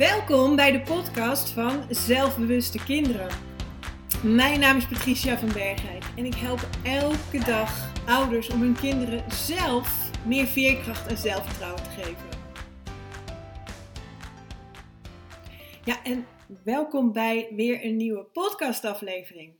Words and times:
Welkom 0.00 0.56
bij 0.56 0.72
de 0.72 0.80
podcast 0.80 1.50
van 1.50 1.94
Zelfbewuste 1.94 2.84
Kinderen. 2.84 3.28
Mijn 4.24 4.60
naam 4.60 4.76
is 4.76 4.86
Patricia 4.86 5.38
van 5.38 5.52
Bergheid 5.52 6.04
en 6.16 6.24
ik 6.24 6.34
help 6.34 6.68
elke 6.84 7.38
dag 7.38 7.92
ouders 8.06 8.50
om 8.50 8.60
hun 8.60 8.74
kinderen 8.74 9.32
zelf 9.32 10.10
meer 10.26 10.46
veerkracht 10.46 11.06
en 11.06 11.16
zelfvertrouwen 11.16 11.82
te 11.82 11.90
geven. 11.90 12.28
Ja, 15.84 16.04
en 16.04 16.26
welkom 16.64 17.12
bij 17.12 17.52
weer 17.56 17.84
een 17.84 17.96
nieuwe 17.96 18.24
podcastaflevering. 18.24 19.54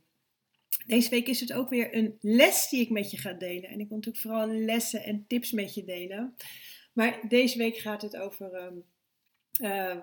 Deze 0.85 1.09
week 1.09 1.27
is 1.27 1.39
het 1.39 1.53
ook 1.53 1.69
weer 1.69 1.95
een 1.95 2.17
les 2.21 2.69
die 2.69 2.81
ik 2.81 2.89
met 2.89 3.11
je 3.11 3.17
ga 3.17 3.33
delen. 3.33 3.69
En 3.69 3.79
ik 3.79 3.87
wil 3.87 3.97
natuurlijk 3.97 4.23
vooral 4.23 4.47
lessen 4.47 5.03
en 5.03 5.25
tips 5.27 5.51
met 5.51 5.73
je 5.73 5.83
delen. 5.83 6.35
Maar 6.93 7.19
deze 7.27 7.57
week 7.57 7.77
gaat 7.77 8.01
het 8.01 8.17
over 8.17 8.53
ehm, 8.53 8.75
ehm, 9.51 9.99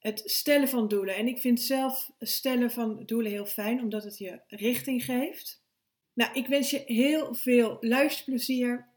het 0.00 0.22
stellen 0.24 0.68
van 0.68 0.88
doelen. 0.88 1.16
En 1.16 1.26
ik 1.26 1.38
vind 1.38 1.60
zelf 1.60 2.10
stellen 2.18 2.70
van 2.70 3.02
doelen 3.06 3.30
heel 3.30 3.46
fijn, 3.46 3.80
omdat 3.80 4.04
het 4.04 4.18
je 4.18 4.40
richting 4.48 5.04
geeft. 5.04 5.62
Nou, 6.12 6.32
ik 6.32 6.46
wens 6.46 6.70
je 6.70 6.82
heel 6.86 7.34
veel 7.34 7.76
luisterplezier. 7.80 8.88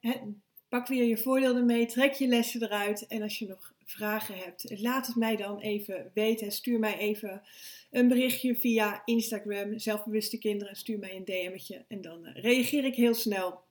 Pak 0.70 0.88
weer 0.88 1.04
je 1.04 1.18
voordeel 1.18 1.64
mee, 1.66 1.86
trek 1.86 2.14
je 2.14 2.28
lessen 2.28 2.64
eruit. 2.64 3.08
En 3.08 3.22
als 3.22 3.40
je 3.40 3.48
nog 3.48 3.73
vragen 3.86 4.38
hebt, 4.38 4.80
laat 4.81 5.08
het 5.08 5.16
mij 5.16 5.36
dan 5.36 5.59
even 5.59 6.12
weten. 6.14 6.52
Stuur 6.52 6.80
mij 6.80 6.98
even 6.98 7.42
een 7.92 8.08
berichtje 8.08 8.56
via 8.56 9.02
Instagram, 9.06 9.80
zelfbewuste 9.80 10.38
kinderen. 10.38 10.76
Stuur 10.76 11.00
mij 11.00 11.16
een 11.16 11.26
DM'tje 11.26 11.86
en 11.88 12.02
dan 12.02 12.26
eh, 12.26 12.44
reageer 12.44 12.86
ik 12.86 12.95
heel 12.95 13.14
snel. 13.14 13.64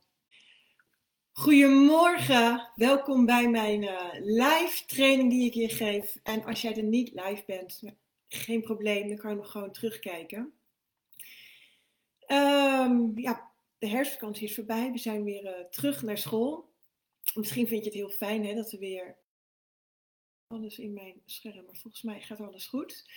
Goedemorgen, 1.34 2.70
welkom 2.74 3.26
bij 3.26 3.48
mijn 3.48 3.82
uh, 3.82 4.10
live 4.12 4.82
training 4.86 5.30
die 5.30 5.46
ik 5.46 5.54
je 5.54 5.68
geef. 5.68 6.16
En 6.22 6.44
als 6.44 6.62
jij 6.62 6.76
er 6.76 6.82
niet 6.82 7.10
live 7.10 7.42
bent, 7.46 7.82
geen 8.28 8.62
probleem, 8.62 9.08
dan 9.08 9.16
kan 9.16 9.30
je 9.30 9.36
nog 9.36 9.50
gewoon 9.50 9.72
terugkijken. 9.72 10.52
Um, 12.26 13.18
ja, 13.18 13.50
de 13.78 13.88
herfstvakantie 13.88 14.48
is 14.48 14.54
voorbij, 14.54 14.92
we 14.92 14.98
zijn 14.98 15.24
weer 15.24 15.44
uh, 15.44 15.64
terug 15.70 16.02
naar 16.02 16.18
school. 16.18 16.72
Misschien 17.34 17.66
vind 17.66 17.80
je 17.80 17.86
het 17.86 17.98
heel 17.98 18.10
fijn 18.10 18.46
hè, 18.46 18.54
dat 18.54 18.72
er 18.72 18.78
weer 18.78 19.16
alles 20.46 20.78
in 20.78 20.92
mijn 20.92 21.22
scherm, 21.24 21.64
maar 21.64 21.76
volgens 21.76 22.02
mij 22.02 22.20
gaat 22.20 22.40
alles 22.40 22.66
goed. 22.66 23.10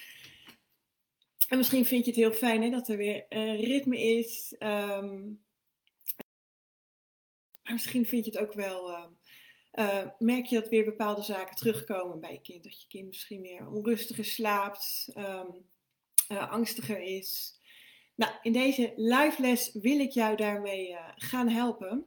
En 1.48 1.58
misschien 1.58 1.86
vind 1.86 2.06
je 2.06 2.12
het 2.12 2.20
heel 2.20 2.34
fijn 2.34 2.62
hè, 2.62 2.70
dat 2.70 2.88
er 2.88 2.98
weer 2.98 3.26
uh, 3.30 3.60
ritme 3.60 4.00
is. 4.00 4.56
Um, 4.60 5.45
maar 7.66 7.74
misschien 7.74 8.06
vind 8.06 8.26
je 8.26 8.32
het 8.32 8.40
ook 8.40 8.54
wel. 8.54 8.90
Uh, 9.74 10.08
merk 10.20 10.46
je 10.46 10.60
dat 10.60 10.70
weer 10.70 10.86
bepaalde 10.86 11.22
zaken 11.22 11.56
terugkomen 11.56 12.20
bij 12.20 12.32
je 12.32 12.42
kind. 12.42 12.64
Dat 12.64 12.82
je 12.82 12.88
kind 12.88 13.08
misschien 13.08 13.42
meer 13.42 13.68
onrustiger 13.70 14.26
slaapt, 14.26 15.12
um, 15.18 15.66
uh, 16.32 16.52
angstiger 16.52 17.00
is. 17.00 17.60
Nou, 18.16 18.34
in 18.42 18.52
deze 18.52 18.94
live 18.96 19.42
les 19.42 19.72
wil 19.74 20.00
ik 20.00 20.12
jou 20.12 20.36
daarmee 20.36 20.90
uh, 20.90 21.10
gaan 21.16 21.50
helpen. 21.50 22.06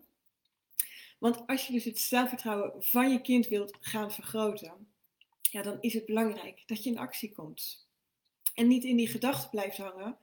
Want 1.19 1.47
als 1.47 1.67
je 1.67 1.73
dus 1.73 1.85
het 1.85 1.99
zelfvertrouwen 1.99 2.73
van 2.85 3.11
je 3.11 3.21
kind 3.21 3.49
wilt 3.49 3.77
gaan 3.81 4.13
vergroten, 4.13 4.93
ja, 5.41 5.63
dan 5.63 5.77
is 5.81 5.95
het 5.95 6.07
belangrijk 6.07 6.63
dat 6.67 6.85
je 6.85 6.91
in 6.91 6.99
actie 6.99 7.33
komt. 7.33 7.89
En 8.55 8.69
niet 8.69 8.85
in 8.85 8.97
die 8.97 9.09
gedachten 9.09 9.51
blijft 9.51 9.77
hangen. 9.77 10.19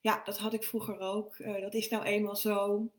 Ja, 0.00 0.22
dat 0.24 0.38
had 0.38 0.52
ik 0.52 0.64
vroeger 0.64 0.98
ook. 0.98 1.36
dat 1.60 1.74
is 1.74 1.88
nou 1.88 2.04
eenmaal 2.04 2.36
zo. 2.36 2.90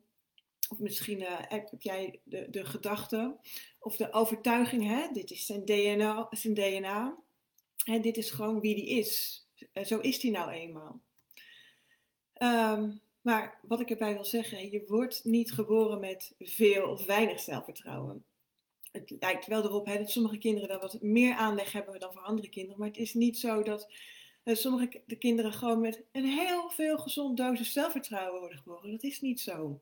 Of 0.72 0.78
misschien 0.78 1.20
uh, 1.20 1.38
heb, 1.48 1.68
jij 1.78 2.20
de, 2.24 2.46
de 2.50 2.64
gedachte 2.64 3.36
of 3.78 3.96
de 3.96 4.12
overtuiging, 4.12 4.86
hè? 4.86 5.08
dit 5.12 5.30
is 5.30 5.46
zijn 5.46 5.64
DNA, 5.64 6.28
zijn 6.30 6.54
DNA. 6.54 7.18
Hè, 7.84 8.00
dit 8.00 8.16
is 8.16 8.30
gewoon 8.30 8.60
wie 8.60 8.74
die 8.74 8.88
is. 8.88 9.42
Uh, 9.72 9.84
zo 9.84 9.98
is 9.98 10.20
die 10.20 10.30
nou 10.30 10.50
eenmaal. 10.50 11.00
Um, 12.42 13.00
maar 13.20 13.58
wat 13.62 13.80
ik 13.80 13.90
erbij 13.90 14.14
wil 14.14 14.24
zeggen, 14.24 14.70
je 14.70 14.84
wordt 14.86 15.24
niet 15.24 15.52
geboren 15.52 16.00
met 16.00 16.34
veel 16.38 16.88
of 16.88 17.04
weinig 17.06 17.40
zelfvertrouwen. 17.40 18.24
Het 18.92 19.14
lijkt 19.18 19.46
wel 19.46 19.64
erop 19.64 19.86
hè, 19.86 19.98
dat 19.98 20.10
sommige 20.10 20.38
kinderen 20.38 20.68
daar 20.68 20.80
wat 20.80 21.00
meer 21.00 21.34
aanleg 21.34 21.72
hebben 21.72 22.00
dan 22.00 22.12
voor 22.12 22.22
andere 22.22 22.48
kinderen. 22.48 22.78
Maar 22.78 22.88
het 22.88 22.98
is 22.98 23.14
niet 23.14 23.38
zo 23.38 23.62
dat 23.62 23.92
uh, 24.44 24.54
sommige 24.54 25.02
de 25.06 25.16
kinderen 25.16 25.52
gewoon 25.52 25.80
met 25.80 26.02
een 26.12 26.26
heel 26.26 26.70
veel 26.70 26.98
gezond 26.98 27.36
dosis 27.36 27.72
zelfvertrouwen 27.72 28.40
worden 28.40 28.58
geboren. 28.58 28.90
Dat 28.90 29.02
is 29.02 29.20
niet 29.20 29.40
zo. 29.40 29.80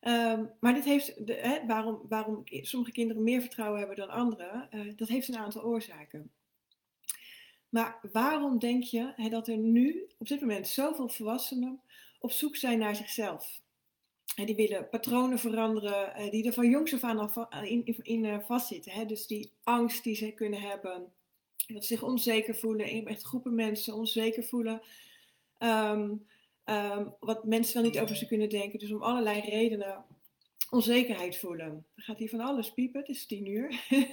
Um, 0.00 0.50
maar 0.60 0.74
dit 0.74 0.84
heeft, 0.84 1.14
hè, 1.24 1.66
waarom, 1.66 2.02
waarom 2.08 2.42
sommige 2.44 2.92
kinderen 2.92 3.22
meer 3.22 3.40
vertrouwen 3.40 3.78
hebben 3.78 3.96
dan 3.96 4.08
anderen, 4.08 4.68
uh, 4.74 4.96
dat 4.96 5.08
heeft 5.08 5.28
een 5.28 5.36
aantal 5.36 5.62
oorzaken. 5.62 6.30
Maar 7.68 7.98
waarom 8.12 8.58
denk 8.58 8.82
je 8.82 9.12
hè, 9.16 9.28
dat 9.28 9.48
er 9.48 9.56
nu 9.56 10.06
op 10.18 10.28
dit 10.28 10.40
moment 10.40 10.68
zoveel 10.68 11.08
volwassenen 11.08 11.80
op 12.18 12.30
zoek 12.30 12.56
zijn 12.56 12.78
naar 12.78 12.96
zichzelf? 12.96 13.60
En 14.36 14.46
die 14.46 14.54
willen 14.54 14.88
patronen 14.88 15.38
veranderen, 15.38 16.20
uh, 16.20 16.30
die 16.30 16.46
er 16.46 16.52
van 16.52 16.70
jongs 16.70 16.94
af 16.94 17.04
aan 17.04 17.18
al 17.18 17.48
eh, 17.48 17.70
in, 17.70 17.98
in, 18.02 18.42
vastzitten. 18.46 18.92
Hè? 18.92 19.04
Dus 19.04 19.26
die 19.26 19.52
angst 19.62 20.04
die 20.04 20.14
ze 20.14 20.32
kunnen 20.32 20.60
hebben, 20.60 21.12
dat 21.66 21.84
ze 21.84 21.94
zich 21.94 22.02
onzeker 22.02 22.54
voelen, 22.54 23.06
echt 23.06 23.22
groepen 23.22 23.54
mensen 23.54 23.94
onzeker 23.94 24.44
voelen. 24.44 24.82
Um, 25.58 26.26
Um, 26.70 27.14
wat 27.20 27.44
mensen 27.44 27.74
dan 27.74 27.82
niet 27.82 28.00
over 28.00 28.16
ze 28.16 28.26
kunnen 28.26 28.48
denken. 28.48 28.78
Dus 28.78 28.92
om 28.92 29.02
allerlei 29.02 29.40
redenen 29.40 30.04
onzekerheid 30.70 31.36
voelen. 31.36 31.68
Dan 31.68 32.04
gaat 32.04 32.18
hier 32.18 32.28
van 32.28 32.40
alles 32.40 32.72
piepen, 32.72 33.00
het 33.00 33.08
is 33.08 33.26
tien 33.26 33.46
uur. 33.46 33.84
um, 33.90 34.06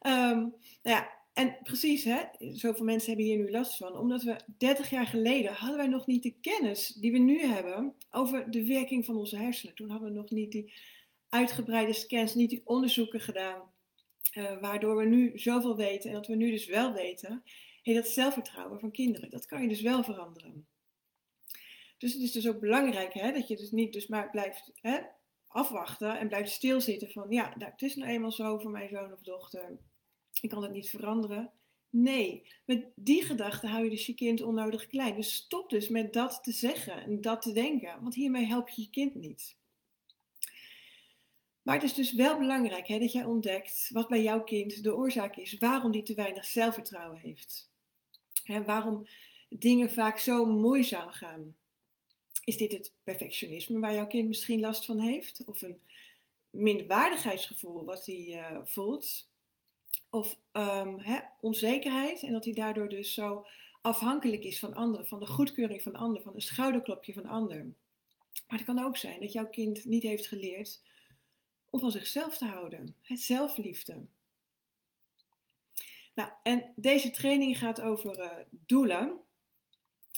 nou 0.82 0.96
ja, 0.96 1.10
en 1.32 1.56
precies, 1.62 2.04
hè, 2.04 2.22
zoveel 2.38 2.84
mensen 2.84 3.08
hebben 3.08 3.26
hier 3.26 3.36
nu 3.36 3.50
last 3.50 3.76
van. 3.76 3.96
Omdat 3.96 4.22
we 4.22 4.36
30 4.58 4.90
jaar 4.90 5.06
geleden 5.06 5.52
hadden 5.52 5.76
wij 5.76 5.86
nog 5.86 6.06
niet 6.06 6.22
de 6.22 6.34
kennis 6.40 6.88
die 6.88 7.12
we 7.12 7.18
nu 7.18 7.46
hebben 7.46 7.94
over 8.10 8.50
de 8.50 8.66
werking 8.66 9.04
van 9.04 9.16
onze 9.16 9.36
hersenen. 9.36 9.74
Toen 9.74 9.90
hadden 9.90 10.08
we 10.08 10.14
nog 10.14 10.30
niet 10.30 10.52
die 10.52 10.72
uitgebreide 11.28 11.92
scans, 11.92 12.34
niet 12.34 12.50
die 12.50 12.62
onderzoeken 12.64 13.20
gedaan. 13.20 13.70
Uh, 14.36 14.60
waardoor 14.60 14.96
we 14.96 15.04
nu 15.04 15.38
zoveel 15.38 15.76
weten 15.76 16.10
en 16.10 16.16
dat 16.16 16.26
we 16.26 16.34
nu 16.34 16.50
dus 16.50 16.66
wel 16.66 16.92
weten. 16.92 17.42
Hey, 17.82 17.94
dat 17.94 18.08
zelfvertrouwen 18.08 18.80
van 18.80 18.90
kinderen, 18.90 19.30
dat 19.30 19.46
kan 19.46 19.62
je 19.62 19.68
dus 19.68 19.80
wel 19.80 20.04
veranderen. 20.04 20.66
Dus 22.02 22.12
het 22.12 22.22
is 22.22 22.32
dus 22.32 22.48
ook 22.48 22.60
belangrijk 22.60 23.14
hè, 23.14 23.32
dat 23.32 23.48
je 23.48 23.56
dus 23.56 23.70
niet 23.70 23.92
dus 23.92 24.06
maar 24.06 24.30
blijft 24.30 24.70
hè, 24.74 24.98
afwachten 25.46 26.18
en 26.18 26.28
blijft 26.28 26.50
stilzitten 26.50 27.10
van 27.10 27.26
ja, 27.30 27.54
nou, 27.56 27.70
het 27.70 27.82
is 27.82 27.94
nou 27.96 28.10
eenmaal 28.10 28.32
zo 28.32 28.58
voor 28.58 28.70
mijn 28.70 28.88
zoon 28.88 29.12
of 29.12 29.20
dochter. 29.20 29.78
Ik 30.40 30.48
kan 30.50 30.62
het 30.62 30.72
niet 30.72 30.90
veranderen. 30.90 31.52
Nee, 31.90 32.46
met 32.64 32.86
die 32.94 33.24
gedachte 33.24 33.66
hou 33.66 33.84
je 33.84 33.90
dus 33.90 34.06
je 34.06 34.14
kind 34.14 34.42
onnodig 34.42 34.86
klein. 34.86 35.16
Dus 35.16 35.34
stop 35.34 35.70
dus 35.70 35.88
met 35.88 36.12
dat 36.12 36.40
te 36.42 36.52
zeggen 36.52 37.02
en 37.02 37.20
dat 37.20 37.42
te 37.42 37.52
denken, 37.52 38.02
want 38.02 38.14
hiermee 38.14 38.46
help 38.46 38.68
je 38.68 38.82
je 38.82 38.90
kind 38.90 39.14
niet. 39.14 39.56
Maar 41.62 41.74
het 41.74 41.84
is 41.84 41.94
dus 41.94 42.12
wel 42.12 42.38
belangrijk 42.38 42.86
hè, 42.86 42.98
dat 42.98 43.12
jij 43.12 43.24
ontdekt 43.24 43.90
wat 43.92 44.08
bij 44.08 44.22
jouw 44.22 44.42
kind 44.42 44.82
de 44.82 44.96
oorzaak 44.96 45.36
is, 45.36 45.58
waarom 45.58 45.92
die 45.92 46.02
te 46.02 46.14
weinig 46.14 46.44
zelfvertrouwen 46.44 47.18
heeft. 47.18 47.70
Hè, 48.42 48.64
waarom 48.64 49.06
dingen 49.48 49.90
vaak 49.90 50.18
zo 50.18 50.44
moeizaam 50.44 51.10
gaan. 51.10 51.60
Is 52.44 52.56
dit 52.56 52.72
het 52.72 52.92
perfectionisme 53.02 53.80
waar 53.80 53.94
jouw 53.94 54.06
kind 54.06 54.28
misschien 54.28 54.60
last 54.60 54.84
van 54.84 54.98
heeft? 54.98 55.42
Of 55.44 55.62
een 55.62 55.80
minderwaardigheidsgevoel 56.50 57.84
wat 57.84 58.06
hij 58.06 58.26
uh, 58.28 58.58
voelt? 58.64 59.28
Of 60.10 60.38
hè, 60.98 61.18
onzekerheid 61.40 62.22
en 62.22 62.32
dat 62.32 62.44
hij 62.44 62.54
daardoor 62.54 62.88
dus 62.88 63.14
zo 63.14 63.46
afhankelijk 63.80 64.44
is 64.44 64.58
van 64.58 64.74
anderen, 64.74 65.06
van 65.06 65.20
de 65.20 65.26
goedkeuring 65.26 65.82
van 65.82 65.94
anderen, 65.94 66.22
van 66.22 66.34
een 66.34 66.40
schouderklopje 66.40 67.12
van 67.12 67.26
anderen. 67.26 67.76
Maar 68.48 68.58
het 68.58 68.66
kan 68.66 68.84
ook 68.84 68.96
zijn 68.96 69.20
dat 69.20 69.32
jouw 69.32 69.48
kind 69.48 69.84
niet 69.84 70.02
heeft 70.02 70.26
geleerd 70.26 70.82
om 71.70 71.80
van 71.80 71.90
zichzelf 71.90 72.38
te 72.38 72.44
houden. 72.44 72.96
Het 73.02 73.20
zelfliefde. 73.20 74.06
Nou, 76.14 76.30
en 76.42 76.72
deze 76.76 77.10
training 77.10 77.58
gaat 77.58 77.80
over 77.80 78.18
uh, 78.18 78.30
doelen. 78.50 79.20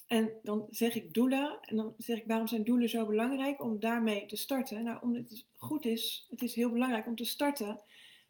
En 0.07 0.33
dan 0.43 0.67
zeg 0.71 0.95
ik 0.95 1.15
doelen. 1.15 1.59
En 1.61 1.77
dan 1.77 1.95
zeg 1.99 2.19
ik 2.19 2.27
waarom 2.27 2.47
zijn 2.47 2.65
doelen 2.65 2.89
zo 2.89 3.07
belangrijk 3.07 3.63
om 3.63 3.81
daarmee 3.81 4.27
te 4.27 4.37
starten? 4.37 4.85
Nou, 4.85 4.99
omdat 5.03 5.29
het 5.29 5.45
goed 5.57 5.85
is, 5.85 6.27
het 6.31 6.43
is 6.43 6.55
heel 6.55 6.71
belangrijk 6.71 7.07
om 7.07 7.17
te 7.17 7.25
starten 7.25 7.81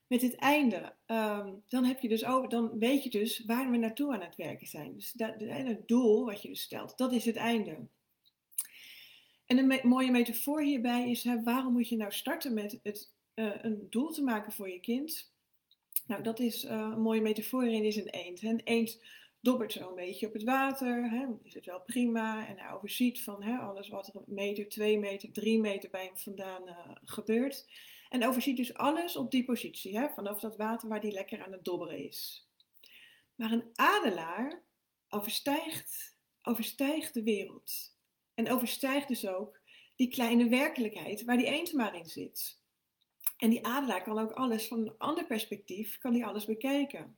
met 0.07 0.23
het 0.23 0.35
einde. 0.35 0.95
Um, 1.07 1.63
dan, 1.69 1.85
heb 1.85 2.01
je 2.01 2.09
dus 2.09 2.21
dan 2.49 2.79
weet 2.79 3.03
je 3.03 3.11
dus 3.11 3.45
waar 3.47 3.71
we 3.71 3.77
naartoe 3.77 4.13
aan 4.13 4.21
het 4.21 4.37
werken 4.37 4.67
zijn. 4.67 4.95
Dus 4.95 5.13
dat, 5.13 5.35
het 5.39 5.89
doel 5.89 6.25
wat 6.25 6.43
je 6.43 6.49
dus 6.49 6.63
stelt, 6.63 6.99
dat 6.99 7.13
is 7.13 7.25
het 7.25 7.37
einde. 7.37 7.77
En 9.47 9.59
een 9.59 9.89
mooie 9.89 10.11
metafoor 10.11 10.63
hierbij 10.63 11.11
is, 11.11 11.25
hè, 11.25 11.43
waarom 11.43 11.73
moet 11.73 11.89
je 11.89 11.97
nou 11.97 12.13
starten 12.13 12.55
met 12.55 12.79
het, 12.83 13.13
uh, 13.35 13.51
een 13.63 13.87
doel 13.91 14.13
te 14.13 14.23
maken 14.23 14.53
voor 14.53 14.71
je 14.71 14.81
kind? 14.81 15.33
Nou, 16.07 16.23
dat 16.23 16.41
is 16.41 16.65
uh, 16.65 16.71
een 16.71 17.01
mooie 17.01 17.21
metafoor 17.21 17.67
in 17.67 17.85
is 17.85 17.97
een 17.97 18.09
eend. 18.09 18.43
Een 18.43 18.61
eend 18.65 19.01
dobbert 19.45 19.73
zo 19.73 19.89
een 19.89 19.95
beetje 19.95 20.27
op 20.27 20.33
het 20.33 20.43
water. 20.43 21.11
Hè, 21.11 21.27
is 21.43 21.55
het 21.55 21.67
wel 21.67 21.81
prima. 21.81 22.49
En 22.49 22.59
hij 22.59 22.73
overziet 22.73 23.23
van 23.23 23.43
hè, 23.43 23.57
alles 23.57 23.89
wat 23.89 24.07
er 24.07 24.15
een 24.17 24.35
meter, 24.35 24.69
twee 24.69 24.99
meter, 24.99 25.33
drie 25.33 25.61
meter 25.61 25.91
bij 25.91 26.05
hem 26.05 26.17
vandaan 26.17 26.69
uh, 26.69 26.91
gebeurt. 27.05 27.67
En 28.09 28.27
overziet 28.27 28.57
dus 28.57 28.75
alles 28.75 29.17
op 29.17 29.31
die 29.31 29.45
positie. 29.45 29.99
Hè, 29.99 30.09
vanaf 30.09 30.41
dat 30.41 30.57
water 30.57 30.89
waar 30.89 31.01
hij 31.01 31.13
lekker 31.13 31.45
aan 31.45 31.53
het 31.53 31.65
dobberen 31.65 31.99
is. 31.99 32.49
Maar 33.35 33.53
een 33.53 33.71
adelaar 33.75 34.63
overstijgt, 35.09 36.17
overstijgt 36.43 37.15
de 37.15 37.23
wereld. 37.23 37.97
En 38.35 38.51
overstijgt 38.51 39.09
dus 39.09 39.27
ook 39.27 39.61
die 39.97 40.09
kleine 40.09 40.49
werkelijkheid 40.49 41.25
waar 41.25 41.37
die 41.37 41.47
eend 41.47 41.73
maar 41.73 41.97
in 41.97 42.07
zit. 42.07 42.63
En 43.37 43.51
die 43.51 43.67
adelaar 43.67 44.03
kan 44.03 44.19
ook 44.19 44.33
alles 44.33 44.69
van 44.69 44.79
een 44.79 44.95
ander 44.99 45.27
perspectief, 45.27 45.99
kan 45.99 46.13
die 46.13 46.27
alles 46.27 46.45
bekijken. 46.45 47.17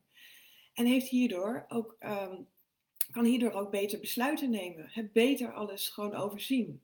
En 0.76 0.86
heeft 0.86 1.08
hierdoor 1.08 1.64
ook, 1.68 1.96
ehm, 1.98 2.42
kan 3.10 3.24
hierdoor 3.24 3.52
ook 3.52 3.70
beter 3.70 4.00
besluiten 4.00 4.50
nemen. 4.50 4.88
Het 4.90 5.12
beter 5.12 5.52
alles 5.52 5.88
gewoon 5.88 6.14
overzien. 6.14 6.82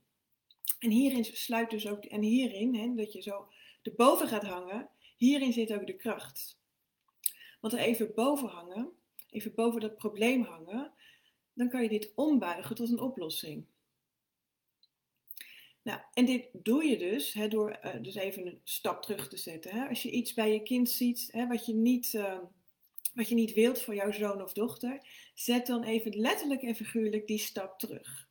En 0.78 0.90
hierin 0.90 1.24
sluit 1.24 1.70
dus 1.70 1.86
ook, 1.86 2.04
en 2.04 2.22
hierin, 2.22 2.96
dat 2.96 3.12
je 3.12 3.22
zo 3.22 3.48
erboven 3.82 4.28
gaat 4.28 4.44
hangen, 4.44 4.88
hierin 5.16 5.52
zit 5.52 5.72
ook 5.72 5.86
de 5.86 5.96
kracht. 5.96 6.58
Want 7.60 7.72
er 7.72 7.80
even 7.80 8.14
boven 8.14 8.48
hangen, 8.48 8.90
even 9.30 9.54
boven 9.54 9.80
dat 9.80 9.96
probleem 9.96 10.42
hangen, 10.42 10.92
dan 11.52 11.68
kan 11.68 11.82
je 11.82 11.88
dit 11.88 12.12
ombuigen 12.14 12.76
tot 12.76 12.90
een 12.90 13.00
oplossing. 13.00 13.66
Nou, 15.82 16.00
en 16.12 16.24
dit 16.24 16.48
doe 16.52 16.84
je 16.84 16.98
dus 16.98 17.32
door 17.48 17.78
uh, 17.84 18.02
dus 18.02 18.14
even 18.14 18.46
een 18.46 18.60
stap 18.64 19.02
terug 19.02 19.28
te 19.28 19.36
zetten. 19.36 19.88
Als 19.88 20.02
je 20.02 20.10
iets 20.10 20.34
bij 20.34 20.52
je 20.52 20.62
kind 20.62 20.90
ziet 20.90 21.44
wat, 21.48 21.66
je 21.66 21.74
niet, 21.74 22.12
uh, 22.12 22.38
wat 23.14 23.28
je 23.28 23.34
niet 23.34 23.54
wilt 23.54 23.82
voor 23.82 23.94
jouw 23.94 24.12
zoon 24.12 24.42
of 24.42 24.52
dochter, 24.52 25.06
zet 25.34 25.66
dan 25.66 25.84
even 25.84 26.16
letterlijk 26.16 26.62
en 26.62 26.74
figuurlijk 26.74 27.26
die 27.26 27.38
stap 27.38 27.78
terug. 27.78 28.28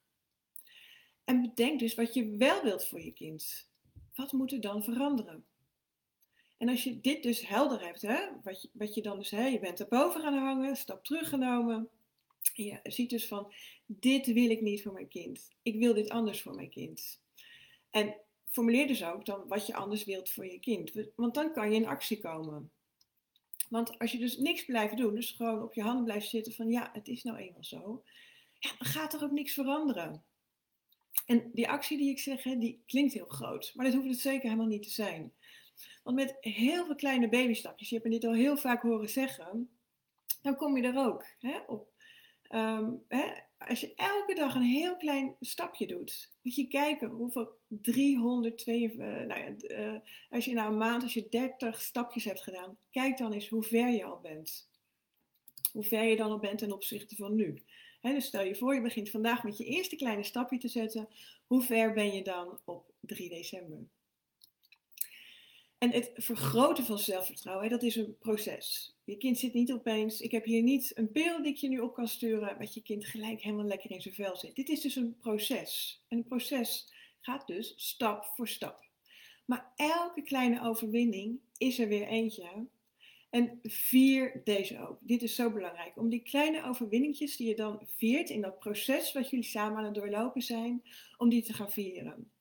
En 1.24 1.42
bedenk 1.42 1.80
dus 1.80 1.96
wat 1.96 2.14
je 2.14 2.36
wel 2.38 2.64
wilt 2.64 2.86
voor 2.86 3.02
je 3.02 3.12
kind. 3.12 3.70
Wat 4.16 4.32
moet 4.32 4.52
er 4.52 4.62
dan 4.62 4.84
veranderen? 4.84 5.46
En 6.58 6.70
als 6.70 6.84
je 6.84 7.02
dit 7.02 7.24
dus 7.24 7.48
helder 7.48 7.86
hebt, 7.86 8.02
hè, 8.02 8.20
wat, 8.44 8.62
je, 8.62 8.70
wat 8.74 8.94
je 8.94 9.02
dan 9.02 9.18
dus, 9.18 9.30
hè, 9.30 9.46
je 9.46 9.60
bent 9.60 9.80
erboven 9.80 10.22
gaan 10.22 10.38
hangen, 10.38 10.76
stap 10.76 11.06
teruggenomen. 11.06 11.90
Je 12.54 12.80
ziet 12.84 13.10
dus 13.10 13.28
van, 13.28 13.54
dit 13.86 14.26
wil 14.26 14.50
ik 14.50 14.62
niet 14.62 14.82
voor 14.82 14.94
mijn 14.94 15.08
kind. 15.08 15.52
Ik 15.62 15.80
wil 15.80 15.94
dit 15.94 16.10
anders 16.10 16.42
voor 16.42 16.56
mijn 16.56 16.70
kind. 16.70 17.20
En 17.90 18.16
formuleer 18.46 18.88
dus 18.88 19.04
ook 19.04 19.26
dan 19.26 19.48
wat 19.48 19.68
je 19.68 19.74
anders 19.74 20.04
wilt 20.04 20.30
voor 20.30 20.46
je 20.46 20.60
kind. 20.60 20.92
Want 21.16 21.34
dan 21.34 21.54
kan 21.54 21.72
je 21.72 21.76
in 21.76 21.88
actie 21.88 22.20
komen. 22.20 22.72
Want 23.72 24.00
als 24.00 24.12
je 24.12 24.18
dus 24.18 24.38
niks 24.38 24.66
blijft 24.66 24.98
doen, 24.98 25.16
dus 25.16 25.32
gewoon 25.32 25.64
op 25.64 25.74
je 25.74 25.82
handen 25.82 26.04
blijft 26.04 26.30
zitten 26.30 26.54
van 26.54 26.70
ja, 26.70 26.90
het 26.94 27.08
is 27.08 27.24
nou 27.24 27.38
eenmaal 27.38 27.64
zo, 27.64 28.04
ja, 28.60 28.70
dan 28.78 28.88
gaat 28.88 29.14
er 29.14 29.24
ook 29.24 29.32
niks 29.32 29.54
veranderen. 29.54 30.24
En 31.26 31.50
die 31.54 31.70
actie 31.70 31.98
die 31.98 32.10
ik 32.10 32.20
zeg, 32.20 32.44
hè, 32.44 32.58
die 32.58 32.84
klinkt 32.86 33.14
heel 33.14 33.28
groot, 33.28 33.72
maar 33.76 33.86
dat 33.86 33.94
hoeft 33.94 34.08
het 34.08 34.20
zeker 34.20 34.44
helemaal 34.44 34.68
niet 34.68 34.84
te 34.84 34.90
zijn. 34.90 35.34
Want 36.04 36.16
met 36.16 36.38
heel 36.40 36.86
veel 36.86 36.96
kleine 36.96 37.30
babystapjes, 37.30 37.90
je 37.90 37.96
hebt 37.96 38.08
me 38.08 38.14
dit 38.14 38.26
al 38.26 38.34
heel 38.34 38.58
vaak 38.58 38.82
horen 38.82 39.10
zeggen, 39.10 39.70
dan 40.42 40.56
kom 40.56 40.78
je 40.78 40.84
er 40.84 40.98
ook 40.98 41.26
hè, 41.40 41.60
op. 41.68 41.94
Ehm, 42.44 42.92
hè, 43.08 43.32
als 43.58 43.80
je 43.80 43.94
elke 43.96 44.36
dag 44.36 44.56
een 44.56 44.62
heel 44.62 44.98
klein 44.98 45.36
stapje 45.40 45.88
doet, 45.88 46.31
moet 46.42 46.56
je 46.56 46.68
kijken 46.68 47.10
hoeveel 47.10 47.58
302, 47.68 48.82
uh, 48.82 48.98
nou 48.98 49.28
ja, 49.28 49.56
uh, 49.62 50.00
als 50.30 50.46
je 50.46 50.54
na 50.54 50.68
een 50.68 50.78
maand, 50.78 51.04
als 51.04 51.14
je 51.14 51.28
30 51.30 51.82
stapjes 51.82 52.24
hebt 52.24 52.42
gedaan, 52.42 52.78
kijk 52.90 53.18
dan 53.18 53.32
eens 53.32 53.50
hoe 53.50 53.64
ver 53.64 53.90
je 53.90 54.04
al 54.04 54.20
bent. 54.20 54.70
Hoe 55.72 55.84
ver 55.84 56.04
je 56.04 56.16
dan 56.16 56.32
al 56.32 56.40
bent 56.40 56.60
ten 56.60 56.72
opzichte 56.72 57.16
van 57.16 57.36
nu. 57.36 57.62
dus 58.02 58.26
stel 58.26 58.44
je 58.44 58.56
voor, 58.56 58.74
je 58.74 58.82
begint 58.82 59.10
vandaag 59.10 59.44
met 59.44 59.58
je 59.58 59.66
eerste 59.66 59.96
kleine 59.96 60.24
stapje 60.24 60.58
te 60.58 60.68
zetten. 60.68 61.08
Hoe 61.48 61.62
ver 61.62 61.94
ben 61.94 62.14
je 62.14 62.24
dan 62.24 62.60
op 62.66 62.94
3 63.00 63.30
december? 63.30 63.88
En 65.82 65.92
het 65.92 66.12
vergroten 66.14 66.86
van 66.86 67.00
zelfvertrouwen, 67.00 67.70
dat 67.70 67.84
is 67.84 67.96
een 67.96 68.18
proces. 68.20 68.96
Je 69.04 69.18
kind 69.18 69.38
zit 69.38 69.54
niet 69.54 69.72
opeens, 69.72 70.22
ik 70.22 70.32
heb 70.32 70.46
hier 70.46 70.62
niet 70.62 70.92
een 70.98 71.12
pil 71.12 71.42
die 71.42 71.52
ik 71.52 71.58
je 71.58 71.68
nu 71.68 71.80
op 71.80 71.94
kan 71.94 72.08
sturen, 72.08 72.58
wat 72.58 72.74
je 72.74 72.82
kind 72.82 73.06
gelijk 73.06 73.42
helemaal 73.42 73.66
lekker 73.66 73.92
in 73.92 74.02
zijn 74.02 74.14
vel 74.14 74.36
zit. 74.38 74.56
Dit 74.56 74.70
is 74.70 74.82
dus 74.82 74.96
een 74.96 75.18
proces. 75.22 76.02
En 76.08 76.18
een 76.18 76.28
proces 76.28 76.94
gaat 77.20 77.48
dus 77.48 77.74
stap 77.76 78.26
voor 78.26 78.48
stap. 78.48 78.86
Maar 79.46 79.74
elke 79.76 80.22
kleine 80.22 80.62
overwinning 80.62 81.40
is 81.58 81.80
er 81.80 81.88
weer 81.88 82.08
eentje. 82.08 82.68
En 83.30 83.60
vier 83.64 84.42
deze 84.44 84.88
ook. 84.88 84.98
Dit 85.00 85.22
is 85.22 85.36
zo 85.36 85.52
belangrijk. 85.52 85.98
Om 85.98 86.10
die 86.10 86.22
kleine 86.22 86.64
overwinningjes 86.64 87.38
die 87.38 87.48
je 87.48 87.56
dan 87.56 87.88
viert 87.96 88.30
in 88.30 88.42
dat 88.42 88.60
proces 88.60 89.14
wat 89.14 89.30
jullie 89.30 89.46
samen 89.46 89.78
aan 89.78 89.86
het 89.86 89.96
doorlopen 89.96 90.42
zijn, 90.42 90.82
om 91.18 91.30
die 91.30 91.44
te 91.44 91.54
gaan 91.54 91.72
vieren. 91.72 92.32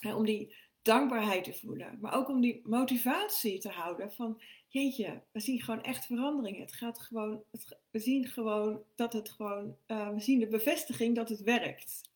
En 0.00 0.14
om 0.14 0.24
die 0.24 0.54
dankbaarheid 0.82 1.44
te 1.44 1.52
voelen. 1.52 1.98
Maar 2.00 2.14
ook 2.14 2.28
om 2.28 2.40
die 2.40 2.60
motivatie 2.64 3.58
te 3.58 3.68
houden 3.68 4.12
van, 4.12 4.40
jeetje, 4.68 5.22
we 5.32 5.40
zien 5.40 5.62
gewoon 5.62 5.82
echt 5.82 6.06
verandering. 6.06 6.58
Het 6.58 6.72
gaat 6.72 7.00
gewoon, 7.00 7.42
we 7.90 7.98
zien 7.98 8.26
gewoon 8.26 8.82
dat 8.94 9.12
het 9.12 9.30
gewoon, 9.30 9.76
uh, 9.86 10.10
we 10.10 10.20
zien 10.20 10.38
de 10.38 10.48
bevestiging 10.48 11.16
dat 11.16 11.28
het 11.28 11.42
werkt. 11.42 12.10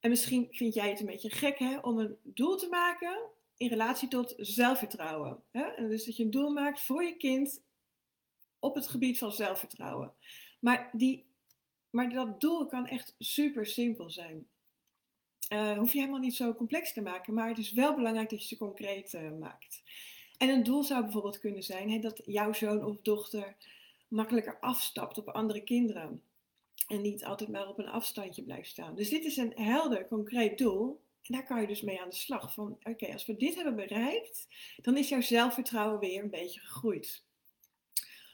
En 0.00 0.10
misschien 0.10 0.48
vind 0.50 0.74
jij 0.74 0.88
het 0.88 1.00
een 1.00 1.06
beetje 1.06 1.30
gek 1.30 1.58
hè, 1.58 1.78
om 1.78 1.98
een 1.98 2.16
doel 2.22 2.56
te 2.56 2.68
maken 2.68 3.18
in 3.56 3.68
relatie 3.68 4.08
tot 4.08 4.34
zelfvertrouwen. 4.36 5.42
Hè? 5.50 5.88
Dus 5.88 6.04
dat 6.04 6.16
je 6.16 6.24
een 6.24 6.30
doel 6.30 6.50
maakt 6.50 6.80
voor 6.80 7.04
je 7.04 7.16
kind 7.16 7.62
op 8.58 8.74
het 8.74 8.88
gebied 8.88 9.18
van 9.18 9.32
zelfvertrouwen. 9.32 10.12
Maar, 10.60 10.90
die, 10.92 11.26
maar 11.90 12.10
dat 12.10 12.40
doel 12.40 12.66
kan 12.66 12.86
echt 12.86 13.14
super 13.18 13.66
simpel 13.66 14.10
zijn. 14.10 14.48
Uh, 15.52 15.78
hoef 15.78 15.92
je 15.92 15.98
helemaal 15.98 16.20
niet 16.20 16.34
zo 16.34 16.54
complex 16.54 16.92
te 16.92 17.02
maken, 17.02 17.34
maar 17.34 17.48
het 17.48 17.58
is 17.58 17.72
wel 17.72 17.94
belangrijk 17.94 18.30
dat 18.30 18.42
je 18.42 18.48
ze 18.48 18.56
concreet 18.56 19.12
uh, 19.12 19.30
maakt. 19.38 19.82
En 20.38 20.48
een 20.48 20.62
doel 20.62 20.82
zou 20.82 21.02
bijvoorbeeld 21.02 21.38
kunnen 21.38 21.62
zijn 21.62 21.90
hè, 21.90 21.98
dat 21.98 22.20
jouw 22.24 22.52
zoon 22.52 22.84
of 22.84 22.96
dochter 23.02 23.56
makkelijker 24.08 24.58
afstapt 24.60 25.18
op 25.18 25.28
andere 25.28 25.60
kinderen. 25.60 26.22
En 26.86 27.00
niet 27.00 27.24
altijd 27.24 27.50
maar 27.50 27.68
op 27.68 27.78
een 27.78 27.88
afstandje 27.88 28.42
blijft 28.42 28.68
staan. 28.68 28.94
Dus 28.94 29.08
dit 29.08 29.24
is 29.24 29.36
een 29.36 29.52
helder, 29.54 30.08
concreet 30.08 30.58
doel. 30.58 31.00
En 31.22 31.34
daar 31.34 31.46
kan 31.46 31.60
je 31.60 31.66
dus 31.66 31.82
mee 31.82 32.00
aan 32.00 32.08
de 32.08 32.16
slag. 32.16 32.54
Van 32.54 32.78
oké, 32.82 33.12
als 33.12 33.26
we 33.26 33.36
dit 33.36 33.54
hebben 33.54 33.76
bereikt, 33.76 34.48
dan 34.82 34.96
is 34.96 35.08
jouw 35.08 35.20
zelfvertrouwen 35.20 36.00
weer 36.00 36.22
een 36.22 36.30
beetje 36.30 36.60
gegroeid. 36.60 37.24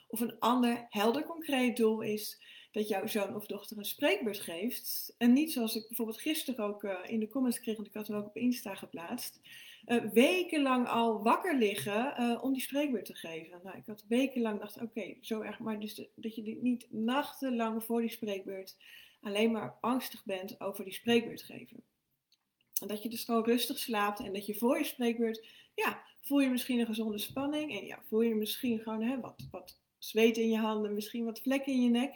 Of 0.09 0.21
een 0.21 0.39
ander 0.39 0.87
helder, 0.89 1.25
concreet 1.25 1.77
doel 1.77 2.01
is 2.01 2.43
dat 2.77 2.89
jouw 2.89 3.07
zoon 3.07 3.35
of 3.35 3.47
dochter 3.47 3.79
een 3.79 3.85
spreekbeurt 3.85 4.41
geeft. 4.41 5.15
En 5.19 5.33
niet 5.33 5.53
zoals 5.53 5.77
ik 5.77 5.87
bijvoorbeeld 5.87 6.21
gisteren 6.21 6.65
ook 6.65 6.83
uh, 6.83 6.99
in 7.07 7.21
de 7.21 7.29
comments 7.29 7.61
kreeg, 7.61 7.77
want 7.77 7.89
ik 7.89 7.95
had 7.95 8.07
hem 8.07 8.17
ook 8.17 8.27
op 8.27 8.37
Insta 8.37 8.75
geplaatst. 8.75 9.41
Uh, 9.87 10.05
wekenlang 10.13 10.89
al 10.89 11.23
wakker 11.23 11.59
liggen 11.59 12.15
uh, 12.21 12.43
om 12.43 12.53
die 12.53 12.63
spreekbeurt 12.63 13.05
te 13.05 13.15
geven. 13.15 13.61
Nou, 13.65 13.77
ik 13.77 13.87
had 13.87 14.05
wekenlang 14.09 14.61
dacht, 14.61 14.81
oké, 14.81 15.15
zo 15.21 15.41
erg, 15.41 15.59
maar 15.59 15.81
dus 15.81 16.09
dat 16.15 16.35
je 16.35 16.59
niet 16.61 16.87
nachtenlang 16.91 17.85
voor 17.85 18.01
die 18.01 18.11
spreekbeurt 18.11 18.77
alleen 19.21 19.51
maar 19.51 19.77
angstig 19.81 20.25
bent 20.25 20.61
over 20.61 20.85
die 20.85 20.93
spreekbeurt 20.93 21.43
geven. 21.43 21.83
En 22.81 22.89
dat 22.89 23.03
je 23.03 23.09
dus 23.09 23.25
gewoon 23.25 23.45
rustig 23.45 23.79
slaapt 23.79 24.21
en 24.21 24.33
dat 24.33 24.47
je 24.47 24.55
voor 24.55 24.79
je 24.79 24.85
spreekbeurt, 24.85 25.47
ja, 25.75 26.03
voel 26.23 26.41
je 26.41 26.51
misschien 26.51 26.79
een 26.79 26.87
gezonde 26.87 27.19
spanning 27.19 27.79
en 27.79 27.87
ja, 27.87 28.03
voel 28.09 28.21
je 28.21 28.35
misschien 28.35 28.79
gewoon 28.79 29.03
hè, 29.03 29.21
wat, 29.21 29.47
wat 29.51 29.79
zweet 29.99 30.37
in 30.37 30.49
je 30.49 30.59
handen, 30.59 30.95
misschien 30.95 31.25
wat 31.25 31.41
vlekken 31.41 31.73
in 31.73 31.83
je 31.83 31.91
nek. 31.91 32.15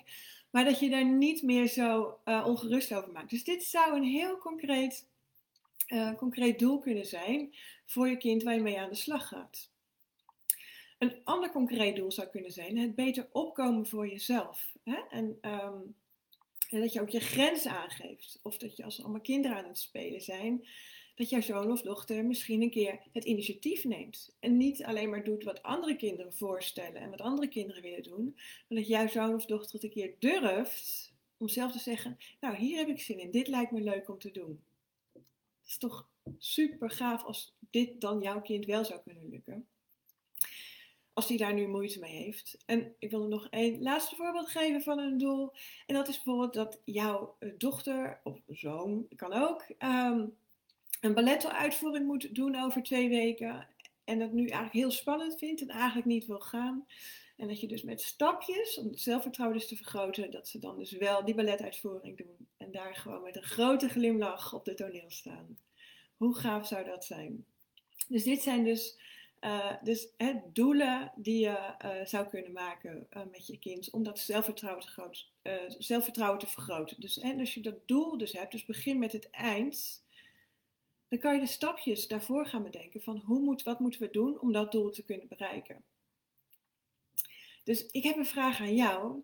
Maar 0.51 0.65
dat 0.65 0.79
je 0.79 0.91
daar 0.91 1.05
niet 1.05 1.43
meer 1.43 1.67
zo 1.67 2.19
uh, 2.25 2.47
ongerust 2.47 2.95
over 2.95 3.13
maakt. 3.13 3.31
Dus 3.31 3.45
dit 3.45 3.65
zou 3.65 3.97
een 3.97 4.05
heel 4.05 4.39
concreet, 4.39 5.07
uh, 5.89 6.15
concreet 6.15 6.59
doel 6.59 6.79
kunnen 6.79 7.07
zijn 7.07 7.55
voor 7.87 8.09
je 8.09 8.17
kind 8.17 8.43
waar 8.43 8.55
je 8.55 8.61
mee 8.61 8.81
aan 8.81 8.89
de 8.89 8.95
slag 8.95 9.29
gaat. 9.29 9.71
Een 10.99 11.21
ander 11.25 11.51
concreet 11.51 11.97
doel 11.97 12.13
zou 12.13 12.29
kunnen 12.29 12.53
zijn 12.53 12.79
het 12.79 12.95
beter 12.95 13.29
opkomen 13.33 13.87
voor 13.87 14.09
jezelf. 14.09 14.77
Hè? 14.85 15.01
En, 15.11 15.39
en 15.41 16.81
dat 16.81 16.93
je 16.93 17.01
ook 17.01 17.09
je 17.09 17.21
grenzen 17.21 17.71
aangeeft. 17.71 18.39
Of 18.43 18.59
dat 18.59 18.77
je 18.77 18.85
als 18.85 19.01
allemaal 19.01 19.21
kinderen 19.21 19.57
aan 19.57 19.69
het 19.69 19.79
spelen 19.79 20.21
zijn, 20.21 20.67
dat 21.21 21.31
jouw 21.31 21.41
zoon 21.41 21.71
of 21.71 21.83
dochter 21.83 22.25
misschien 22.25 22.63
een 22.63 22.71
keer 22.71 23.01
het 23.13 23.25
initiatief 23.25 23.85
neemt. 23.85 24.37
En 24.39 24.57
niet 24.57 24.85
alleen 24.85 25.11
maar 25.11 25.25
doet 25.25 25.45
wat 25.45 25.63
andere 25.63 25.97
kinderen 25.97 26.35
voorstellen 26.35 27.01
en 27.01 27.11
wat 27.11 27.21
andere 27.21 27.49
kinderen 27.49 27.83
willen 27.83 28.03
doen, 28.03 28.37
maar 28.69 28.79
dat 28.79 28.87
jouw 28.87 29.09
zoon 29.09 29.35
of 29.35 29.47
dochter 29.47 29.75
het 29.75 29.83
een 29.85 29.91
keer 29.91 30.15
durft 30.19 31.13
om 31.37 31.49
zelf 31.49 31.73
te 31.73 31.79
zeggen: 31.79 32.19
Nou, 32.41 32.57
hier 32.57 32.77
heb 32.77 32.89
ik 32.89 33.01
zin 33.01 33.19
in, 33.19 33.31
dit 33.31 33.49
lijkt 33.49 33.71
me 33.71 33.81
leuk 33.81 34.09
om 34.09 34.19
te 34.19 34.31
doen. 34.31 34.63
Het 35.13 35.69
is 35.69 35.79
toch 35.79 36.09
super 36.39 36.91
gaaf 36.91 37.25
als 37.25 37.55
dit 37.71 38.01
dan 38.01 38.21
jouw 38.21 38.41
kind 38.41 38.67
wel 38.67 38.85
zou 38.85 39.01
kunnen 39.01 39.29
lukken. 39.29 39.67
Als 41.13 41.27
die 41.27 41.39
daar 41.39 41.55
nu 41.55 41.69
moeite 41.69 41.99
mee 41.99 42.17
heeft. 42.17 42.57
En 42.67 42.95
ik 42.99 43.11
wil 43.11 43.23
er 43.23 43.29
nog 43.29 43.47
een 43.51 43.83
laatste 43.83 44.17
voorbeeld 44.17 44.49
geven 44.49 44.83
van 44.83 44.99
een 44.99 45.19
doel. 45.19 45.53
En 45.87 45.95
dat 45.95 46.09
is 46.09 46.23
bijvoorbeeld 46.23 46.55
dat 46.55 46.81
jouw 46.85 47.37
dochter 47.59 48.21
of 48.25 48.41
zoon, 48.47 49.09
kan 49.17 49.33
ook, 49.33 49.65
um, 49.79 50.37
een 51.01 51.15
balletuitvoering 51.15 52.07
moet 52.07 52.35
doen 52.35 52.63
over 52.63 52.83
twee 52.83 53.09
weken. 53.09 53.69
En 54.05 54.19
dat 54.19 54.33
nu 54.33 54.43
eigenlijk 54.43 54.73
heel 54.73 54.91
spannend 54.91 55.39
vindt 55.39 55.61
en 55.61 55.69
eigenlijk 55.69 56.07
niet 56.07 56.27
wil 56.27 56.41
gaan. 56.41 56.87
En 57.37 57.49
dat 57.49 57.61
je 57.61 57.69
dus 57.69 57.83
met 57.83 58.01
stapjes, 58.01 58.79
om 58.79 58.89
het 58.89 59.01
zelfvertrouwen 59.01 59.59
dus 59.59 59.69
te 59.69 59.77
vergroten, 59.77 60.31
dat 60.31 60.49
ze 60.49 60.59
dan 60.59 60.79
dus 60.79 60.93
wel 60.93 61.25
die 61.25 61.35
balletuitvoering 61.35 62.17
doen. 62.17 62.49
En 62.57 62.71
daar 62.71 62.95
gewoon 62.95 63.23
met 63.23 63.37
een 63.37 63.43
grote 63.43 63.89
glimlach 63.89 64.55
op 64.55 64.65
de 64.65 64.75
toneel 64.75 65.11
staan. 65.11 65.59
Hoe 66.17 66.37
gaaf 66.37 66.67
zou 66.67 66.85
dat 66.85 67.05
zijn? 67.05 67.45
Dus 68.09 68.25
dit 68.25 68.43
zijn 68.43 68.65
dus 68.65 68.99
Uh, 69.45 69.73
dus 69.83 70.09
hè, 70.17 70.33
doelen 70.53 71.13
die 71.17 71.41
je 71.41 71.75
uh, 71.85 72.07
zou 72.07 72.29
kunnen 72.29 72.53
maken 72.53 73.07
uh, 73.11 73.23
met 73.31 73.47
je 73.47 73.59
kind 73.59 73.91
om 73.91 74.03
dat 74.03 74.19
zelfvertrouwen 74.19 74.85
te, 74.85 74.91
groot, 74.91 75.31
zelfvertrouwen 75.79 76.39
te 76.39 76.47
vergroten. 76.47 77.01
Dus 77.01 77.15
hè, 77.15 77.35
als 77.39 77.55
je 77.55 77.61
dat 77.61 77.89
doel 77.89 78.19
dus 78.19 78.33
hebt, 78.33 78.53
dus 78.53 78.65
begin 78.65 78.99
met 78.99 79.13
het 79.13 79.31
eind, 79.31 80.05
dan 81.11 81.19
kan 81.19 81.35
je 81.35 81.41
de 81.41 81.47
stapjes 81.47 82.09
daarvoor 82.09 82.47
gaan 82.47 82.63
bedenken 82.63 83.03
van 83.03 83.17
hoe 83.17 83.41
moet, 83.41 83.63
wat 83.63 83.81
moeten 83.81 84.01
we 84.01 84.11
doen 84.11 84.41
om 84.41 84.53
dat 84.53 84.73
doel 84.73 84.91
te 84.91 85.05
kunnen 85.05 85.29
bereiken. 85.29 85.85
Dus 87.65 87.87
ik 87.87 88.03
heb 88.03 88.17
een 88.17 88.27
vraag 88.27 88.61
aan 88.61 88.75
jou. 88.75 89.23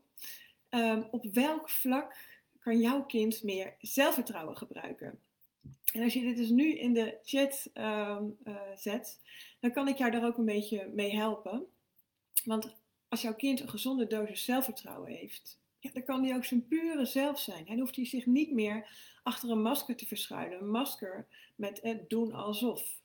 Um, 0.71 1.09
op 1.11 1.25
welk 1.33 1.71
vlak 1.71 2.17
kan 2.59 2.79
jouw 2.79 3.05
kind 3.05 3.43
meer 3.43 3.77
zelfvertrouwen 3.81 4.57
gebruiken? 4.57 5.21
En 5.93 6.03
als 6.03 6.13
je 6.13 6.21
dit 6.21 6.37
dus 6.37 6.49
nu 6.49 6.75
in 6.75 6.93
de 6.93 7.19
chat 7.23 7.71
um, 7.75 8.37
uh, 8.45 8.61
zet, 8.77 9.21
dan 9.61 9.73
kan 9.73 9.89
ik 9.89 9.99
jou 9.99 10.11
daar 10.11 10.27
ook 10.27 10.39
een 10.39 10.45
beetje 10.45 10.91
mee 10.95 11.17
helpen. 11.17 11.67
Want 12.45 12.77
als 13.09 13.23
jouw 13.23 13.35
kind 13.35 13.61
een 13.61 13.69
gezonde 13.69 14.07
dosis 14.07 14.45
zelfvertrouwen 14.45 15.13
heeft, 15.13 15.59
dan 15.93 16.05
kan 16.05 16.25
hij 16.25 16.37
ook 16.37 16.45
zijn 16.45 16.67
pure 16.67 17.05
zelf 17.05 17.41
zijn. 17.41 17.65
Dan 17.65 17.79
hoeft 17.79 17.97
hij 17.97 18.05
zich 18.05 18.27
niet 18.27 18.53
meer 18.53 18.89
achter 19.23 19.51
een 19.51 19.63
masker 19.63 19.97
te 19.97 20.07
verschuilen. 20.07 20.61
Een 20.61 20.71
masker 20.71 21.27
met 21.55 21.83
het 21.83 22.11
doen 22.11 22.33
alsof. 22.33 23.01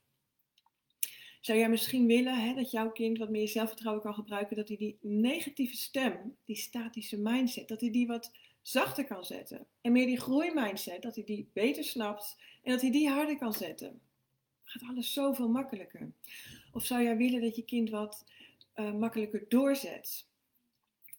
Zou 1.42 1.58
jij 1.58 1.70
misschien 1.70 2.08
willen 2.08 2.36
hè, 2.36 2.54
dat 2.54 2.72
jouw 2.72 2.92
kind 2.92 3.18
wat 3.18 3.30
meer 3.30 3.48
zelfvertrouwen 3.48 4.04
kan 4.04 4.14
gebruiken, 4.14 4.56
dat 4.56 4.68
hij 4.68 4.78
die 4.78 4.98
negatieve 5.02 5.76
stem, 5.76 6.38
die 6.46 6.56
statische 6.56 7.18
mindset, 7.18 7.68
dat 7.68 7.82
hij 7.82 7.92
die 7.92 8.08
wat 8.08 8.32
zachter 8.62 9.06
kan 9.06 9.26
zetten. 9.26 9.68
En 9.82 9.92
meer 9.92 10.06
die 10.06 10.20
groeimindset, 10.20 11.02
dat 11.02 11.16
hij 11.16 11.24
die 11.24 11.50
beter 11.54 11.84
snapt 11.84 12.38
en 12.64 12.72
dat 12.72 12.82
hij 12.82 12.92
die 12.92 13.10
harder 13.10 13.38
kan 13.38 13.54
zetten. 13.54 14.02
Gaat 14.64 14.90
alles 14.90 15.14
zoveel 15.14 15.50
makkelijker. 15.50 16.12
Of 16.72 16.86
zou 16.86 17.04
jij 17.04 17.18
willen 17.18 17.42
dat 17.42 17.56
je 17.56 17.66
kind 17.66 17.90
wat 17.90 18.26
uh, 18.76 18.94
makkelijker 18.94 19.46
doorzet? 19.48 20.26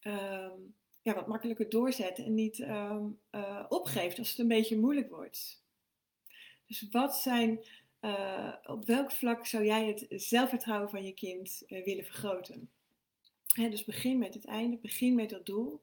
Um, 0.02 0.74
ja, 1.02 1.14
wat 1.14 1.26
makkelijker 1.26 1.68
doorzet 1.68 2.18
en 2.18 2.34
niet 2.34 2.58
um, 2.58 3.18
uh, 3.30 3.64
opgeeft 3.68 4.18
als 4.18 4.30
het 4.30 4.38
een 4.38 4.48
beetje 4.48 4.78
moeilijk 4.78 5.10
wordt. 5.10 5.62
Dus 6.66 6.88
wat 6.90 7.16
zijn, 7.16 7.64
uh, 8.00 8.54
op 8.64 8.84
welk 8.84 9.12
vlak 9.12 9.46
zou 9.46 9.64
jij 9.64 9.86
het 9.86 10.06
zelfvertrouwen 10.08 10.90
van 10.90 11.04
je 11.04 11.12
kind 11.12 11.62
willen 11.68 12.04
vergroten? 12.04 12.70
Dus 13.54 13.84
begin 13.84 14.18
met 14.18 14.34
het 14.34 14.44
einde, 14.44 14.76
begin 14.76 15.14
met 15.14 15.30
dat 15.30 15.46
doel. 15.46 15.82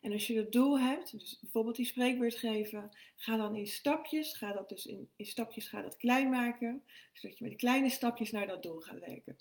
En 0.00 0.12
als 0.12 0.26
je 0.26 0.34
dat 0.34 0.52
doel 0.52 0.80
hebt, 0.80 1.18
dus 1.18 1.38
bijvoorbeeld 1.40 1.76
die 1.76 1.86
spreekbeurt 1.86 2.36
geven, 2.36 2.90
ga 3.16 3.36
dan 3.36 3.56
in 3.56 3.66
stapjes, 3.66 4.36
ga 4.36 4.52
dat 4.52 4.68
dus 4.68 4.86
in, 4.86 5.08
in 5.16 5.26
stapjes 5.26 5.68
ga 5.68 5.82
dat 5.82 5.96
klein 5.96 6.30
maken, 6.30 6.82
zodat 7.12 7.38
je 7.38 7.44
met 7.44 7.56
kleine 7.56 7.90
stapjes 7.90 8.30
naar 8.30 8.46
dat 8.46 8.62
doel 8.62 8.80
gaat 8.80 8.98
werken. 8.98 9.36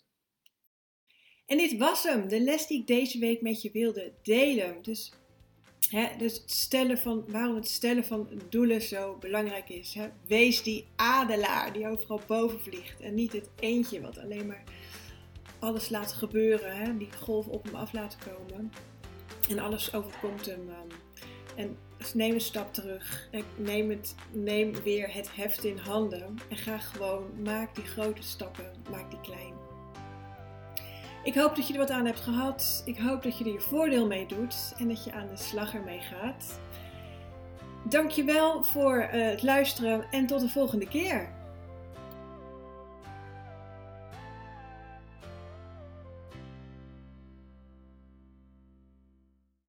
En 1.48 1.58
dit 1.58 1.77
was 1.77 2.04
hem, 2.04 2.27
de 2.27 2.39
les 2.39 2.68
die 2.68 2.80
ik 2.80 2.88
deze 2.88 3.20
week 3.20 3.42
met 3.42 3.62
je 3.62 3.72
wilde 3.72 4.12
delen. 4.22 4.77
Dus, 4.82 5.13
hè, 5.89 6.08
dus 6.18 6.34
het 6.34 6.51
stellen 6.51 6.98
van, 6.98 7.24
waarom 7.27 7.56
het 7.56 7.68
stellen 7.68 8.06
van 8.06 8.30
doelen 8.50 8.82
zo 8.82 9.18
belangrijk 9.20 9.70
is. 9.70 9.94
Hè. 9.94 10.08
Wees 10.27 10.63
die 10.63 10.86
adelaar 10.96 11.74
die 11.74 11.88
overal 11.88 12.22
boven 12.27 12.62
vliegt 12.62 13.00
en 13.00 13.13
niet 13.13 13.34
het 13.34 13.50
eentje 13.60 14.01
wat 14.01 14.18
alleen 14.18 14.48
maar 14.48 14.63
alles 15.60 15.89
laat 15.89 16.13
gebeuren, 16.13 16.77
hè, 16.77 16.98
die 16.98 17.13
golf 17.22 17.48
op 17.48 17.63
hem 17.63 17.75
af 17.75 17.94
laten 17.94 18.20
komen. 18.20 18.72
En 19.50 19.60
alles 19.60 19.94
overkomt 19.94 20.46
hem. 20.46 20.70
Um, 20.70 20.98
en 21.56 21.77
neem 22.13 22.34
een 22.34 22.42
stap 22.42 22.74
terug. 22.74 23.30
Neem, 23.56 23.89
het, 23.89 24.16
neem 24.32 24.74
weer 24.84 25.13
het 25.13 25.36
heft 25.36 25.63
in 25.63 25.77
handen. 25.77 26.38
En 26.50 26.58
ga 26.58 26.77
gewoon, 26.77 27.42
maak 27.44 27.75
die 27.75 27.86
grote 27.86 28.24
stappen, 28.24 28.72
maak 28.89 29.10
die 29.10 29.22
klein. 29.22 29.67
Ik 31.28 31.36
hoop 31.36 31.56
dat 31.56 31.68
je 31.68 31.74
er 31.74 31.80
wat 31.80 31.90
aan 31.90 32.06
hebt 32.06 32.20
gehad. 32.20 32.82
Ik 32.86 32.98
hoop 32.98 33.24
dat 33.24 33.38
je 33.38 33.44
er 33.44 33.52
je 33.52 33.60
voordeel 33.60 34.08
mee 34.08 34.26
doet 34.26 34.74
en 34.78 34.88
dat 34.88 35.04
je 35.04 35.14
aan 35.14 35.28
de 35.28 35.38
slag 35.38 35.74
ermee 35.74 36.00
gaat. 36.00 36.60
Dankjewel 37.84 38.64
voor 38.64 38.98
uh, 38.98 39.26
het 39.30 39.44
luisteren 39.44 40.06
en 40.12 40.26
tot 40.26 40.42
de 40.42 40.50
volgende 40.50 40.88
keer. 40.88 41.30